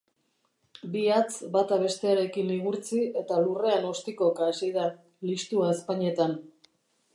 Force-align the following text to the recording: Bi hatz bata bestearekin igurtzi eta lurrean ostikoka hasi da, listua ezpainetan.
Bi 0.93 1.01
hatz 1.15 1.35
bata 1.55 1.77
bestearekin 1.83 2.49
igurtzi 2.55 3.03
eta 3.23 3.39
lurrean 3.45 3.87
ostikoka 3.91 4.49
hasi 4.53 4.73
da, 4.81 4.89
listua 5.33 5.71
ezpainetan. 5.77 6.37